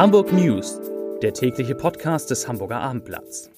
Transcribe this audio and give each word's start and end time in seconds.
Hamburg 0.00 0.32
News, 0.32 0.80
der 1.20 1.34
tägliche 1.34 1.74
Podcast 1.74 2.30
des 2.30 2.48
Hamburger 2.48 2.80
Abendblatts. 2.80 3.50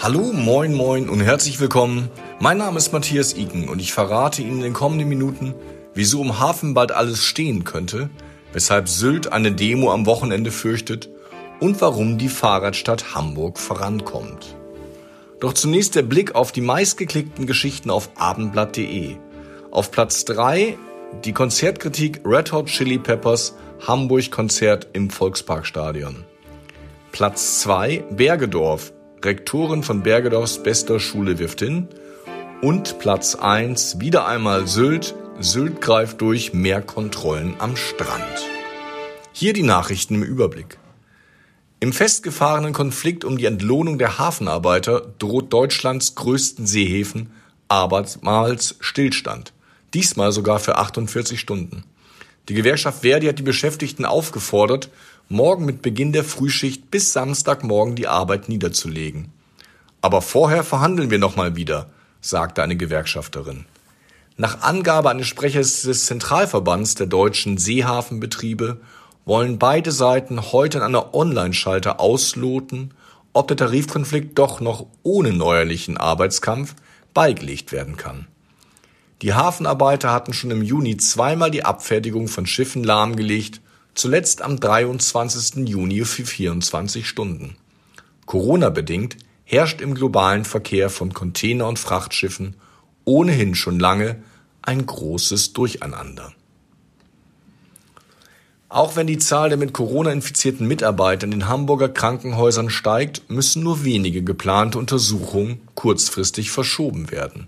Hallo, 0.00 0.32
moin, 0.32 0.72
moin 0.72 1.10
und 1.10 1.20
herzlich 1.20 1.60
willkommen. 1.60 2.08
Mein 2.40 2.56
Name 2.56 2.78
ist 2.78 2.94
Matthias 2.94 3.36
Iken 3.36 3.68
und 3.68 3.82
ich 3.82 3.92
verrate 3.92 4.40
Ihnen 4.40 4.52
in 4.52 4.62
den 4.62 4.72
kommenden 4.72 5.10
Minuten, 5.10 5.54
wieso 5.92 6.22
im 6.22 6.40
Hafen 6.40 6.72
bald 6.72 6.90
alles 6.90 7.22
stehen 7.22 7.64
könnte, 7.64 8.08
weshalb 8.54 8.88
Sylt 8.88 9.30
eine 9.30 9.52
Demo 9.52 9.92
am 9.92 10.06
Wochenende 10.06 10.50
fürchtet 10.50 11.10
und 11.60 11.82
warum 11.82 12.16
die 12.16 12.30
Fahrradstadt 12.30 13.14
Hamburg 13.14 13.58
vorankommt. 13.58 14.56
Doch 15.44 15.52
zunächst 15.52 15.94
der 15.94 16.00
Blick 16.00 16.34
auf 16.34 16.52
die 16.52 16.62
meistgeklickten 16.62 17.46
Geschichten 17.46 17.90
auf 17.90 18.08
abendblatt.de. 18.14 19.16
Auf 19.70 19.90
Platz 19.90 20.24
3 20.24 20.78
die 21.22 21.34
Konzertkritik 21.34 22.22
Red 22.24 22.50
Hot 22.50 22.68
Chili 22.68 22.96
Peppers 22.96 23.54
Hamburg 23.86 24.30
Konzert 24.30 24.88
im 24.94 25.10
Volksparkstadion. 25.10 26.24
Platz 27.12 27.60
2 27.60 28.04
Bergedorf, 28.12 28.94
Rektorin 29.22 29.82
von 29.82 30.02
Bergedorfs 30.02 30.62
bester 30.62 30.98
Schule 30.98 31.38
wirft 31.38 31.60
hin. 31.60 31.88
Und 32.62 32.98
Platz 32.98 33.34
1 33.34 34.00
wieder 34.00 34.26
einmal 34.26 34.66
Sylt, 34.66 35.14
Sylt 35.40 35.82
greift 35.82 36.22
durch 36.22 36.54
mehr 36.54 36.80
Kontrollen 36.80 37.54
am 37.58 37.76
Strand. 37.76 38.48
Hier 39.32 39.52
die 39.52 39.62
Nachrichten 39.62 40.14
im 40.14 40.22
Überblick. 40.22 40.78
Im 41.84 41.92
festgefahrenen 41.92 42.72
Konflikt 42.72 43.26
um 43.26 43.36
die 43.36 43.44
Entlohnung 43.44 43.98
der 43.98 44.16
Hafenarbeiter 44.16 45.02
droht 45.18 45.52
Deutschlands 45.52 46.14
größten 46.14 46.66
Seehäfen 46.66 47.30
abermals 47.68 48.76
Stillstand. 48.80 49.52
Diesmal 49.92 50.32
sogar 50.32 50.60
für 50.60 50.78
48 50.78 51.38
Stunden. 51.38 51.84
Die 52.48 52.54
Gewerkschaft 52.54 53.02
Verdi 53.02 53.26
hat 53.26 53.38
die 53.38 53.42
Beschäftigten 53.42 54.06
aufgefordert, 54.06 54.88
morgen 55.28 55.66
mit 55.66 55.82
Beginn 55.82 56.14
der 56.14 56.24
Frühschicht 56.24 56.90
bis 56.90 57.12
Samstagmorgen 57.12 57.96
die 57.96 58.08
Arbeit 58.08 58.48
niederzulegen. 58.48 59.30
Aber 60.00 60.22
vorher 60.22 60.64
verhandeln 60.64 61.10
wir 61.10 61.18
nochmal 61.18 61.54
wieder, 61.54 61.90
sagte 62.22 62.62
eine 62.62 62.76
Gewerkschafterin. 62.76 63.66
Nach 64.38 64.62
Angabe 64.62 65.10
eines 65.10 65.26
Sprechers 65.26 65.82
des 65.82 66.06
Zentralverbands 66.06 66.94
der 66.94 67.08
deutschen 67.08 67.58
Seehafenbetriebe 67.58 68.80
wollen 69.24 69.58
beide 69.58 69.92
Seiten 69.92 70.52
heute 70.52 70.78
in 70.78 70.84
einer 70.84 71.14
Online-Schalter 71.14 72.00
ausloten, 72.00 72.94
ob 73.32 73.48
der 73.48 73.56
Tarifkonflikt 73.56 74.38
doch 74.38 74.60
noch 74.60 74.86
ohne 75.02 75.32
neuerlichen 75.32 75.96
Arbeitskampf 75.96 76.74
beigelegt 77.14 77.72
werden 77.72 77.96
kann. 77.96 78.26
Die 79.22 79.32
Hafenarbeiter 79.32 80.12
hatten 80.12 80.32
schon 80.32 80.50
im 80.50 80.62
Juni 80.62 80.96
zweimal 80.98 81.50
die 81.50 81.64
Abfertigung 81.64 82.28
von 82.28 82.46
Schiffen 82.46 82.84
lahmgelegt, 82.84 83.60
zuletzt 83.94 84.42
am 84.42 84.60
23. 84.60 85.66
Juni 85.68 86.04
für 86.04 86.26
24 86.26 87.08
Stunden. 87.08 87.56
Corona-bedingt 88.26 89.16
herrscht 89.44 89.80
im 89.80 89.94
globalen 89.94 90.44
Verkehr 90.44 90.90
von 90.90 91.12
Container- 91.14 91.68
und 91.68 91.78
Frachtschiffen 91.78 92.56
ohnehin 93.04 93.54
schon 93.54 93.78
lange 93.78 94.22
ein 94.62 94.84
großes 94.84 95.52
Durcheinander. 95.52 96.32
Auch 98.74 98.96
wenn 98.96 99.06
die 99.06 99.18
Zahl 99.18 99.50
der 99.50 99.56
mit 99.56 99.72
Corona 99.72 100.10
infizierten 100.10 100.66
Mitarbeiter 100.66 101.26
in 101.26 101.30
den 101.30 101.46
Hamburger 101.46 101.88
Krankenhäusern 101.88 102.70
steigt, 102.70 103.30
müssen 103.30 103.62
nur 103.62 103.84
wenige 103.84 104.24
geplante 104.24 104.78
Untersuchungen 104.78 105.60
kurzfristig 105.76 106.50
verschoben 106.50 107.12
werden. 107.12 107.46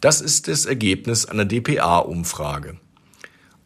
Das 0.00 0.22
ist 0.22 0.48
das 0.48 0.64
Ergebnis 0.64 1.26
einer 1.26 1.44
dpa-Umfrage. 1.44 2.78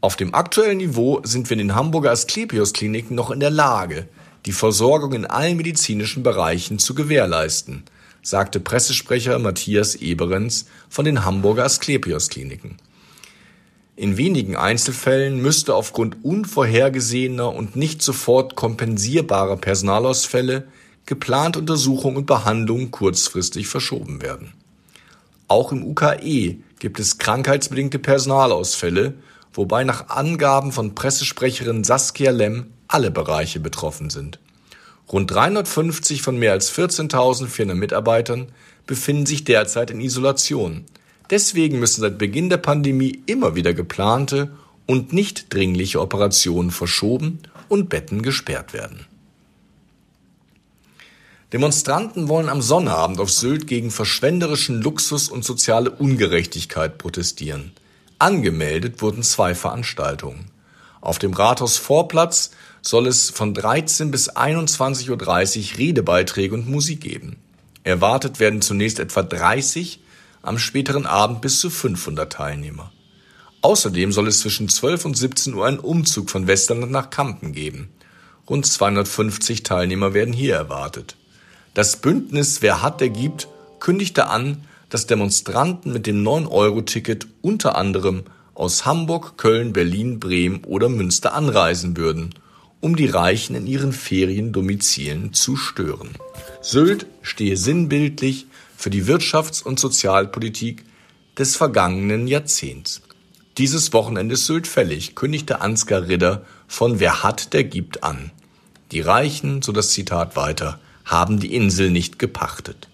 Auf 0.00 0.16
dem 0.16 0.34
aktuellen 0.34 0.78
Niveau 0.78 1.20
sind 1.22 1.48
wir 1.48 1.56
in 1.56 1.68
den 1.68 1.76
Hamburger 1.76 2.10
Asklepios-Kliniken 2.10 3.14
noch 3.14 3.30
in 3.30 3.38
der 3.38 3.50
Lage, 3.50 4.08
die 4.44 4.50
Versorgung 4.50 5.12
in 5.12 5.26
allen 5.26 5.56
medizinischen 5.56 6.24
Bereichen 6.24 6.80
zu 6.80 6.96
gewährleisten, 6.96 7.84
sagte 8.20 8.58
Pressesprecher 8.58 9.38
Matthias 9.38 9.94
Eberenz 9.94 10.66
von 10.88 11.04
den 11.04 11.24
Hamburger 11.24 11.66
Asklepios-Kliniken. 11.66 12.78
In 13.96 14.18
wenigen 14.18 14.56
Einzelfällen 14.56 15.40
müsste 15.40 15.74
aufgrund 15.74 16.22
unvorhergesehener 16.22 17.54
und 17.54 17.76
nicht 17.76 18.02
sofort 18.02 18.54
kompensierbarer 18.54 19.56
Personalausfälle 19.56 20.68
geplante 21.06 21.60
Untersuchung 21.60 22.16
und 22.16 22.26
Behandlung 22.26 22.90
kurzfristig 22.90 23.68
verschoben 23.68 24.20
werden. 24.20 24.52
Auch 25.48 25.72
im 25.72 25.82
UKE 25.84 26.56
gibt 26.78 27.00
es 27.00 27.18
krankheitsbedingte 27.18 27.98
Personalausfälle, 27.98 29.14
wobei 29.54 29.84
nach 29.84 30.08
Angaben 30.08 30.72
von 30.72 30.94
Pressesprecherin 30.94 31.84
Saskia 31.84 32.32
Lemm 32.32 32.66
alle 32.88 33.10
Bereiche 33.10 33.60
betroffen 33.60 34.10
sind. 34.10 34.40
Rund 35.10 35.30
350 35.30 36.20
von 36.20 36.36
mehr 36.36 36.52
als 36.52 36.70
14.400 36.76 37.74
Mitarbeitern 37.74 38.48
befinden 38.86 39.24
sich 39.24 39.44
derzeit 39.44 39.90
in 39.90 40.00
Isolation. 40.00 40.84
Deswegen 41.30 41.78
müssen 41.78 42.02
seit 42.02 42.18
Beginn 42.18 42.50
der 42.50 42.58
Pandemie 42.58 43.20
immer 43.26 43.54
wieder 43.54 43.74
geplante 43.74 44.50
und 44.86 45.12
nicht 45.12 45.52
dringliche 45.52 46.00
Operationen 46.00 46.70
verschoben 46.70 47.40
und 47.68 47.88
Betten 47.88 48.22
gesperrt 48.22 48.72
werden. 48.72 49.06
Demonstranten 51.52 52.28
wollen 52.28 52.48
am 52.48 52.60
Sonnabend 52.60 53.20
auf 53.20 53.30
Sylt 53.30 53.66
gegen 53.66 53.90
verschwenderischen 53.90 54.82
Luxus 54.82 55.28
und 55.28 55.44
soziale 55.44 55.90
Ungerechtigkeit 55.90 56.98
protestieren. 56.98 57.72
Angemeldet 58.18 59.00
wurden 59.00 59.22
zwei 59.22 59.54
Veranstaltungen. 59.54 60.46
Auf 61.00 61.18
dem 61.18 61.32
Rathausvorplatz 61.32 62.50
soll 62.82 63.06
es 63.06 63.30
von 63.30 63.54
13 63.54 64.10
bis 64.10 64.30
21.30 64.30 65.10
Uhr 65.72 65.78
Redebeiträge 65.78 66.54
und 66.54 66.68
Musik 66.68 67.00
geben. 67.00 67.36
Erwartet 67.84 68.40
werden 68.40 68.60
zunächst 68.60 68.98
etwa 68.98 69.22
30 69.22 70.00
am 70.46 70.58
späteren 70.58 71.06
Abend 71.06 71.40
bis 71.40 71.60
zu 71.60 71.70
500 71.70 72.32
Teilnehmer. 72.32 72.92
Außerdem 73.62 74.12
soll 74.12 74.28
es 74.28 74.40
zwischen 74.40 74.68
12 74.68 75.04
und 75.04 75.16
17 75.16 75.54
Uhr 75.54 75.66
einen 75.66 75.78
Umzug 75.78 76.30
von 76.30 76.46
Westerland 76.46 76.92
nach 76.92 77.10
Kampen 77.10 77.52
geben. 77.52 77.88
Rund 78.48 78.64
250 78.64 79.64
Teilnehmer 79.64 80.14
werden 80.14 80.32
hier 80.32 80.54
erwartet. 80.54 81.16
Das 81.74 81.96
Bündnis 81.96 82.62
Wer 82.62 82.80
hat, 82.80 83.00
der 83.00 83.08
gibt 83.08 83.48
kündigte 83.80 84.28
an, 84.28 84.64
dass 84.88 85.06
Demonstranten 85.06 85.92
mit 85.92 86.06
dem 86.06 86.22
9-Euro-Ticket 86.24 87.26
unter 87.42 87.76
anderem 87.76 88.22
aus 88.54 88.86
Hamburg, 88.86 89.36
Köln, 89.36 89.72
Berlin, 89.72 90.20
Bremen 90.20 90.64
oder 90.64 90.88
Münster 90.88 91.34
anreisen 91.34 91.96
würden, 91.96 92.34
um 92.80 92.94
die 92.94 93.06
Reichen 93.06 93.56
in 93.56 93.66
ihren 93.66 93.92
Feriendomizilen 93.92 95.32
zu 95.32 95.56
stören. 95.56 96.10
Sylt 96.60 97.06
stehe 97.22 97.56
sinnbildlich 97.56 98.46
für 98.76 98.90
die 98.90 99.06
Wirtschafts- 99.06 99.62
und 99.62 99.80
Sozialpolitik 99.80 100.84
des 101.38 101.56
vergangenen 101.56 102.26
Jahrzehnts. 102.26 103.02
Dieses 103.58 103.92
Wochenende 103.92 104.34
ist 104.34 104.46
Sylt 104.46 104.66
fällig, 104.66 105.14
kündigte 105.14 105.60
Ansgar 105.60 106.08
Ritter 106.08 106.44
von 106.68 107.00
Wer 107.00 107.22
hat, 107.22 107.54
der 107.54 107.64
gibt 107.64 108.04
an. 108.04 108.30
Die 108.92 109.00
Reichen, 109.00 109.62
so 109.62 109.72
das 109.72 109.90
Zitat 109.90 110.36
weiter, 110.36 110.78
haben 111.04 111.40
die 111.40 111.54
Insel 111.54 111.90
nicht 111.90 112.18
gepachtet. 112.18 112.88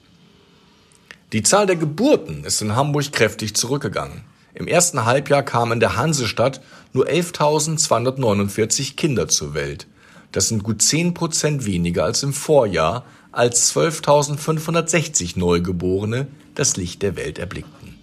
Die 1.33 1.43
Zahl 1.43 1.67
der 1.67 1.77
Geburten 1.77 2.45
ist 2.45 2.61
in 2.63 2.77
Hamburg 2.77 3.11
kräftig 3.13 3.55
zurückgegangen. 3.55 4.23
Im 4.55 4.69
ersten 4.69 5.05
Halbjahr 5.05 5.43
kamen 5.43 5.73
in 5.73 5.81
der 5.81 5.97
Hansestadt 5.97 6.61
nur 6.93 7.07
11.249 7.07 8.97
Kinder 8.97 9.29
zur 9.29 9.55
Welt. 9.55 9.87
Das 10.33 10.49
sind 10.49 10.63
gut 10.63 10.83
10 10.83 11.15
Prozent 11.15 11.67
weniger 11.67 12.05
als 12.05 12.23
im 12.23 12.33
Vorjahr, 12.33 13.05
als 13.31 13.75
12.560 13.75 15.39
Neugeborene 15.39 16.27
das 16.55 16.77
Licht 16.77 17.03
der 17.03 17.17
Welt 17.17 17.39
erblickten. 17.39 17.99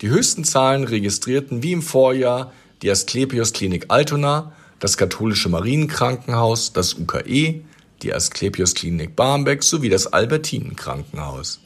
Die 0.00 0.08
höchsten 0.08 0.44
Zahlen 0.44 0.84
registrierten 0.84 1.62
wie 1.62 1.72
im 1.72 1.82
Vorjahr 1.82 2.52
die 2.82 2.90
Asklepios 2.90 3.52
Klinik 3.52 3.86
Altona, 3.88 4.52
das 4.80 4.96
katholische 4.96 5.48
Marienkrankenhaus, 5.48 6.72
das 6.72 6.94
UKE, 6.94 7.62
die 8.02 8.12
Asklepios 8.12 8.74
Klinik 8.74 9.14
Barmbek 9.14 9.62
sowie 9.62 9.88
das 9.88 10.08
Albertinen 10.08 10.74
Krankenhaus. 10.74 11.60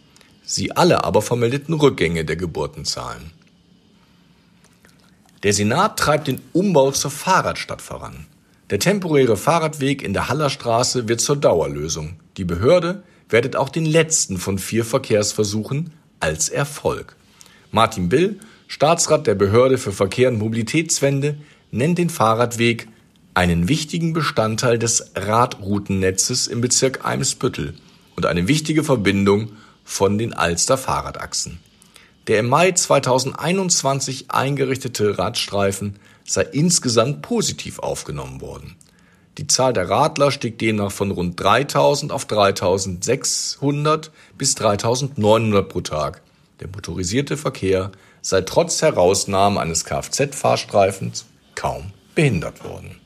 Sie 0.45 0.73
alle 0.73 1.05
aber 1.05 1.23
vermeldeten 1.23 1.75
Rückgänge 1.75 2.27
der 2.27 2.37
Geburtenzahlen. 2.37 3.31
Der 5.43 5.55
Senat 5.55 5.99
treibt 5.99 6.29
den 6.29 6.41
Umbau 6.53 6.91
zur 6.91 7.11
Fahrradstadt 7.11 7.81
voran. 7.81 8.27
Der 8.71 8.81
temporäre 8.81 9.37
Fahrradweg 9.37 10.03
in 10.03 10.13
der 10.13 10.29
Hallerstraße 10.29 11.09
wird 11.09 11.21
zur 11.21 11.37
Dauerlösung. 11.37 12.17
Die 12.37 12.45
Behörde 12.45 13.05
wertet 13.29 13.55
auch 13.55 13.69
den 13.69 13.85
letzten 13.85 14.39
von 14.39 14.59
vier 14.59 14.85
Verkehrsversuchen 14.85 15.93
als 16.19 16.49
Erfolg. 16.49 17.15
Martin 17.71 18.09
Bill, 18.09 18.41
Staatsrat 18.67 19.29
der 19.29 19.37
Behörde 19.37 19.79
für 19.79 19.93
Verkehr 19.93 20.31
und 20.31 20.39
Mobilitätswende, 20.39 21.37
nennt 21.71 21.99
den 21.99 22.11
Fahrradweg 22.11 22.89
einen 23.35 23.69
wichtigen 23.69 24.13
Bestandteil 24.13 24.81
des 24.81 25.13
Radroutennetzes 25.15 26.49
im 26.49 26.61
Bezirk 26.61 27.05
Eimsbüttel 27.05 27.75
und 28.17 28.27
eine 28.27 28.49
wichtige 28.49 28.83
Verbindung 28.83 29.53
von 29.85 30.19
den 30.19 30.33
Alster 30.33 30.77
Fahrradachsen. 30.77 31.61
Der 32.27 32.41
im 32.41 32.49
Mai 32.49 32.73
2021 32.73 34.33
eingerichtete 34.33 35.19
Radstreifen 35.19 36.01
sei 36.27 36.43
insgesamt 36.43 37.23
positiv 37.23 37.79
aufgenommen 37.79 38.41
worden. 38.41 38.77
Die 39.39 39.47
Zahl 39.47 39.73
der 39.73 39.91
Radler 39.91 40.31
stieg 40.31 40.59
demnach 40.59 40.91
von 40.91 41.11
rund 41.11 41.39
3000 41.39 42.11
auf 42.11 42.25
3600 42.25 44.11
bis 44.39 44.55
3900 44.55 45.69
pro 45.69 45.83
Tag. 45.83 46.23
Der 46.61 46.69
motorisierte 46.69 47.37
Verkehr 47.37 47.93
sei 48.23 48.41
trotz 48.41 48.81
Herausnahme 48.81 49.61
eines 49.61 49.85
Kfz-Fahrstreifens 49.85 51.27
kaum 51.55 51.93
behindert 52.15 52.65
worden. 52.65 52.99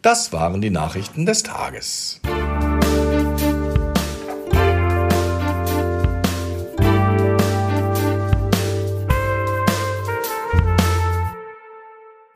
Das 0.00 0.32
waren 0.32 0.62
die 0.62 0.70
Nachrichten 0.70 1.26
des 1.26 1.42
Tages. 1.42 2.20